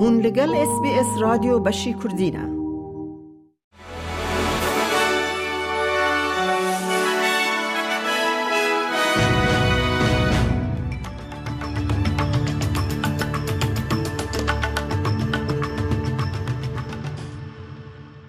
هون 0.00 0.20
لگل 0.20 0.54
اس 0.54 0.80
بی 0.82 0.88
اس 0.88 1.06
رادیو 1.20 1.58
بشی 1.58 1.94
کردینه 1.94 2.48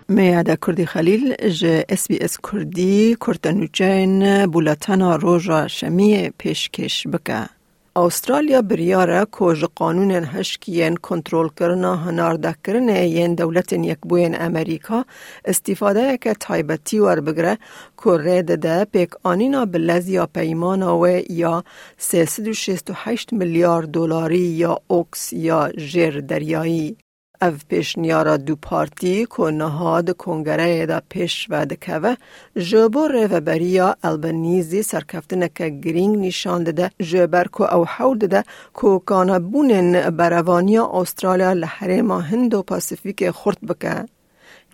میاده 0.07 0.57
کردی 0.67 0.86
خلیل 0.86 1.49
جه 1.49 1.86
اس 1.89 2.07
بی 2.07 2.20
اس 2.20 2.38
کردی 2.51 3.15
کرتنوچین 3.15 4.45
بولتنا 4.45 5.15
روژا 5.15 5.67
شمی 5.67 6.29
پیشکش 6.38 7.07
بکه. 7.07 7.58
استرالیا 8.05 8.61
بریاره 8.61 9.25
که 9.39 9.68
قانون 9.75 10.11
هشکین 10.11 10.96
کنترل 10.96 11.50
کرنا 11.60 11.96
هنارده 11.96 12.56
کرنه 12.64 13.07
ین 13.07 13.36
دولت 13.36 13.73
یک 13.73 13.97
بوین 14.01 14.42
امریکا 14.42 15.06
استفاده 15.46 16.18
که 16.18 16.33
تایبتی 16.33 17.00
ور 17.00 17.20
بگره 17.20 17.57
که 18.04 18.09
رید 18.18 18.56
ده 18.56 18.86
پیک 18.86 19.09
آنینا 19.23 19.65
بلز 19.65 20.09
یا 20.09 20.25
پیمان 20.25 20.83
و 20.83 21.21
یا 21.29 21.64
368 21.97 23.33
میلیارد 23.33 23.92
دلاری 23.92 24.37
یا 24.37 24.81
اوکس 24.87 25.34
یا 25.34 25.71
جر 25.71 26.20
دریایی. 26.20 26.97
او 27.42 27.52
پیشنیارا 27.70 28.38
دو 28.38 28.56
پارتی 28.56 29.25
که 29.25 29.43
نهاد 29.43 30.18
کنگره 30.18 30.86
دا 30.86 31.02
پیش 31.10 31.48
و 31.50 31.65
دکوه 31.65 32.16
جبو 32.58 33.08
ریوبریا 33.08 33.95
البنیزی 34.03 34.84
سرکفتنه 34.84 35.50
که 35.56 35.70
گرینگ 35.70 36.17
نشان 36.25 36.64
ده 36.64 36.92
جبر 37.00 37.48
که 37.58 37.75
او 37.75 37.86
حول 37.86 38.17
ده 38.17 38.44
که 38.81 39.02
کانا 39.06 39.39
بونن 39.39 40.09
بروانیا 40.09 40.89
استرالیا 40.94 41.54
لحرم 41.54 42.12
هند 42.12 42.54
و 42.54 42.62
پاسیفیک 42.62 43.30
خورد 43.30 43.58
بکه. 43.68 44.06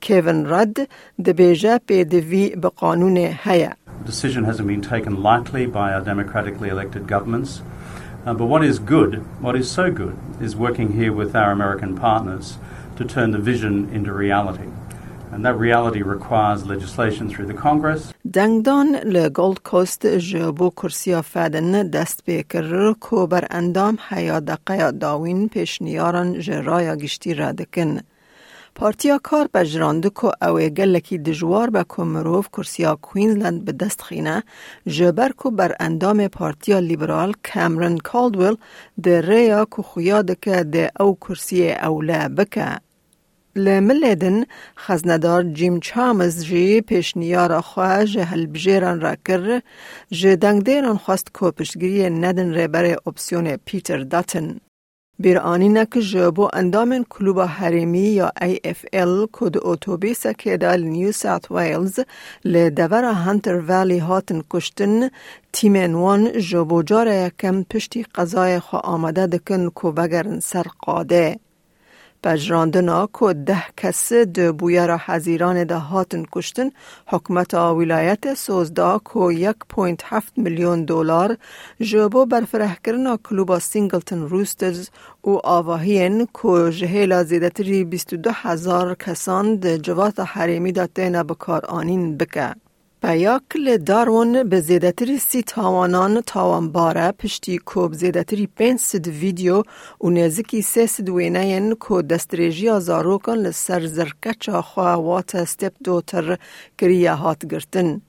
کیون 0.02 0.45
رد 0.50 0.77
ده 1.23 1.33
بیجه 1.33 1.79
قانون 2.75 3.17
هیا. 3.17 3.72
decision 4.05 4.44
hasn't 4.44 4.67
been 4.67 4.81
taken 4.81 5.23
lightly 5.23 5.66
by 5.66 5.94
our 5.94 6.02
democratically 6.02 6.69
elected 6.69 7.07
governments. 7.07 7.61
Uh, 8.26 8.34
but 8.34 8.46
what 8.46 8.62
is 8.62 8.78
good, 8.78 9.12
what 9.40 9.56
is 9.56 9.70
so 9.70 9.90
good, 9.90 10.16
is 10.40 10.54
working 10.54 10.92
here 10.92 11.12
with 11.12 11.34
our 11.34 11.50
American 11.52 11.96
partners 11.96 12.58
to 12.96 13.04
turn 13.04 13.30
the 13.30 13.38
vision 13.38 13.88
into 13.92 14.12
reality. 14.12 14.68
And 15.32 15.44
that 15.46 15.56
reality 15.56 16.02
requires 16.02 16.66
legislation 16.66 17.30
through 17.30 17.46
the 17.46 17.54
Congress. 17.54 18.12
دنگدان 18.32 18.96
لگولد 19.04 19.58
کوست 19.58 20.06
جبو 20.06 20.70
کرسیا 20.70 21.20
فدن 21.22 21.90
دست 21.90 22.24
بیکر 22.24 22.92
کو 23.00 23.26
بر 23.26 23.44
اندام 23.50 23.98
حیا 24.10 24.40
دقیا 24.40 24.90
داوین 24.90 25.48
پیشنیاران 25.48 26.40
جرایا 26.40 26.96
گشتی 26.96 27.34
را 27.34 27.52
دکن. 27.52 27.98
پارتیا 28.75 29.17
کار 29.23 29.47
بجرانده 29.53 30.09
که 30.09 30.45
اوه 30.47 30.69
گلکی 30.69 31.17
دجوار 31.17 31.69
به 31.69 31.85
که 31.95 32.01
مروف 32.03 32.47
کرسیا 32.53 32.95
کوینزلند 32.95 33.65
به 33.65 33.71
دست 33.71 34.01
خینه 34.01 34.43
جبر 34.87 35.31
که 35.43 35.49
بر 35.49 35.75
اندام 35.79 36.27
پارتیا 36.27 36.79
لیبرال 36.79 37.33
کامرن 37.53 37.97
کالدویل 37.97 38.55
ده 39.03 39.21
ریا 39.21 39.65
که 39.75 39.81
خویاده 39.81 40.35
که 40.41 40.63
ده 40.63 40.91
او 40.99 41.15
کرسی 41.15 41.71
اوله 41.71 42.27
بکه. 42.27 42.67
لملدن 43.55 44.43
خزندار 44.77 45.43
جیم 45.43 45.79
چامز 45.79 46.45
جی 46.45 46.81
پیشنیار 46.81 47.61
خواه 47.61 48.05
جه 48.05 48.23
هلبجیران 48.23 49.01
را 49.01 49.15
کر 49.25 49.61
جه 50.11 50.35
دنگدیران 50.35 50.97
خواست 50.97 51.27
که 51.39 51.51
پشتگیری 51.51 52.09
ندن 52.09 52.53
ریبر 52.53 52.95
اپسیون 53.07 53.57
پیتر 53.65 53.97
داتن. 53.97 54.59
بیر 55.19 55.38
آنینه 55.39 55.85
که 55.85 56.02
جبو 56.02 56.49
اندام 56.53 57.05
کلوب 57.09 57.39
حریمی 57.39 57.99
یا 57.99 58.31
AFL 58.41 59.27
کد 59.31 59.55
اتوبیس 59.61 60.27
که 60.27 60.57
دال 60.57 60.84
نیو 60.84 61.12
ساوت 61.12 61.51
ویلز 61.51 62.00
لدور 62.45 63.03
هانتر 63.03 63.62
ویلی 63.67 63.97
هاتن 63.97 64.41
کشتن 64.50 65.09
تیمن 65.53 65.94
وان 65.94 66.31
جبو 66.39 66.84
جاره 66.84 67.16
یکم 67.16 67.63
پشتی 67.63 68.03
قضای 68.16 68.59
خوا 68.59 68.79
آمده 68.79 69.28
دکن 69.28 69.69
که 69.81 69.88
بگرن 69.88 70.39
سر 70.39 70.66
قاده. 70.79 71.39
بجراندنا 72.25 73.09
که 73.19 73.34
ده 73.34 73.63
کس 73.78 74.13
ده 74.13 74.52
بویا 74.52 74.86
را 74.86 74.97
حزیران 75.06 75.63
ده 75.63 75.75
هاتن 75.75 76.24
کشتن. 76.31 76.69
حکمت 77.08 77.53
ولایت 77.53 78.34
سوزده 78.34 79.00
که 79.13 79.34
یک 79.34 79.56
پوینت 79.69 80.02
هفت 80.06 80.34
میلیون 80.38 80.86
دلار. 80.86 81.38
جبو 81.81 82.25
برفره 82.25 82.78
کرنا 82.84 83.18
کلوبا 83.18 83.59
سینگلتن 83.59 84.22
روسترز 84.22 84.90
و 85.24 85.30
آواهین 85.44 86.28
که 86.41 86.72
جهیلا 86.72 87.24
زیدتری 87.24 87.84
22 87.84 88.31
هزار 88.34 88.96
کسان 88.96 89.56
ده 89.56 89.78
جوات 89.78 90.19
حریمی 90.19 90.72
ده 90.72 90.88
تینا 90.88 91.24
بکار 91.24 91.66
آنین 91.66 92.18
بکه. 93.05 93.13
بیاکل 93.13 93.77
دارون 93.77 94.43
به 94.43 94.59
زیدتری 94.59 95.17
سی 95.17 95.43
تاوانان 95.43 96.21
تاوان 96.21 96.71
باره 96.71 97.11
پشتی 97.11 97.57
کوب 97.57 97.93
زیدتری 97.93 98.47
پین 98.47 98.77
سد 98.77 99.07
ویدیو 99.07 99.63
و 100.01 100.09
نزکی 100.09 100.61
سی 100.61 100.88
سد 100.88 101.09
وینین 101.09 101.75
کو 101.75 102.01
دستریجی 102.01 102.69
آزاروکن 102.69 103.38
لسر 103.38 103.85
زرکچ 103.85 104.49
خواه 104.49 104.95
وات 104.95 105.35
استپ 105.35 105.73
دوتر 105.83 106.38
کریه 106.77 107.13
هات 107.13 107.45
گرتن. 107.45 108.01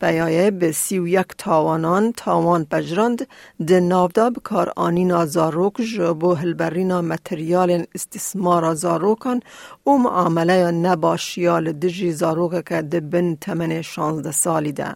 بیایه 0.00 0.50
به 0.50 0.72
سی 0.72 0.98
و 0.98 1.08
یک 1.08 1.26
تاوانان 1.38 2.12
تاوان 2.16 2.64
پجرند 2.64 3.26
ده 3.66 3.80
نافدا 3.80 4.30
بکار 4.30 4.72
آنین 4.76 5.12
آزاروک 5.12 5.80
جبو 5.80 6.34
هلبرینا 6.34 7.02
متریال 7.02 7.84
استثمار 7.94 8.64
آزاروکان 8.64 9.40
و 9.86 9.90
معامله 9.90 10.70
نباشیال 10.70 11.72
دجی 11.72 12.12
زاروک 12.12 12.68
که 12.68 12.82
ده 12.82 13.00
بن 13.00 13.36
تمن 13.40 13.82
شانزده 13.82 14.32
سالی 14.32 14.72
ده. 14.72 14.94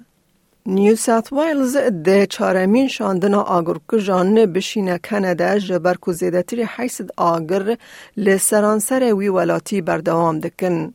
نیو 0.67 0.97
ساوت 0.97 1.33
ویلز 1.33 1.77
ده 1.77 2.27
چارمین 2.27 2.89
شاندن 2.89 3.35
آگر 3.35 3.99
جان 3.99 4.47
بشینه 4.47 4.99
کنده 4.99 5.61
جبر 5.61 5.95
کو 5.95 6.13
زیدتری 6.13 6.63
حیثد 6.77 7.11
آگر 7.17 7.77
لسرانسر 8.17 9.15
وی 9.15 9.29
ولاتی 9.29 9.81
بردوام 9.81 10.41
دکن. 10.41 10.95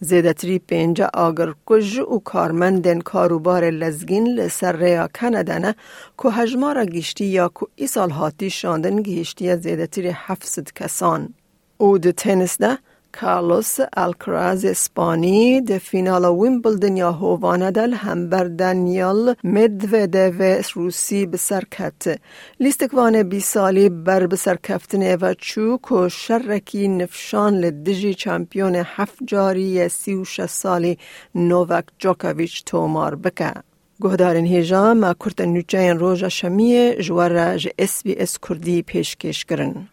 زیدتری 0.00 0.58
پینجا 0.58 1.10
آگر 1.14 1.54
کج 1.66 1.98
و 1.98 2.18
کارمندن 2.18 3.00
کاروبار 3.00 3.70
لزگین 3.70 4.26
لسر 4.28 4.76
ریا 4.76 5.08
کندنه 5.08 5.74
که 6.22 6.28
هجمارا 6.30 6.84
گیشتی 6.84 7.24
یا 7.24 7.48
که 7.60 7.66
ای 7.74 7.86
سال 7.86 8.10
هاتی 8.10 8.50
شاندن 8.50 9.02
گیشتی 9.02 9.56
زیدتری 9.56 10.08
حفظد 10.08 10.72
کسان. 10.72 11.34
او 11.78 11.98
ده 11.98 12.12
تنس 12.12 12.58
ده 12.58 12.78
کارلوس 13.20 13.76
الکراز 13.96 14.64
اسپانی 14.64 15.60
ده 15.60 15.78
فینال 15.78 16.24
ویمبلدن 16.24 16.96
یا 16.96 17.12
هوانه 17.12 17.70
دل 17.70 17.92
هم 17.94 18.28
بر 18.28 18.44
دانیال 18.44 19.34
مدوده 19.44 20.62
روسی 20.74 21.26
بسر 21.26 21.64
کت. 21.64 22.20
لیستکوان 22.60 23.22
بی 23.22 23.40
سالی 23.40 23.88
بر 23.88 24.26
بسر 24.26 24.56
کفتنه 24.62 25.16
و 25.16 25.34
چوک 25.38 25.92
و 25.92 26.08
شرکی 26.08 26.88
نفشان 26.88 27.54
لدجی 27.54 28.14
چمپیون 28.14 28.74
هفت 28.74 29.18
جاری 29.26 29.88
سی 29.88 30.14
و 30.14 30.24
سالی 30.46 30.98
نووک 31.34 31.84
جوکویچ 31.98 32.64
تومار 32.64 33.14
بکه. 33.14 33.52
گهدارین 34.00 34.46
هیجا 34.46 34.94
ما 34.94 35.14
کرت 35.14 35.40
نوچین 35.40 35.98
روژا 35.98 36.28
شمیه 36.28 37.02
جوار 37.02 37.56
جه 37.56 37.72
اس 37.78 38.02
بی 38.02 38.14
اس 38.18 38.38
کردی 38.38 38.82
پیشکش 38.82 39.44
کرن. 39.44 39.88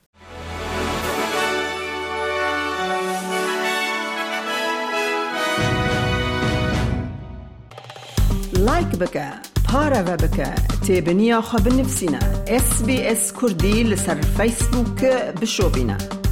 لایک 8.83 8.95
بکە. 9.03 9.27
پارەوە 9.67 10.15
بکە. 10.23 10.49
تێبنییا 10.85 11.39
خە 11.49 11.57
بنفسینە 11.65 12.21
SسBS 12.65 13.23
کوردی 13.37 13.77
لەسەر 13.91 14.19
فیسبووکە 14.35 15.15
بشۆبینە. 15.39 16.22